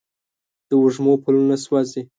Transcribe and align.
د 0.69 0.71
وږمو 0.81 1.13
پلونه 1.23 1.55
سوزي 1.63 2.01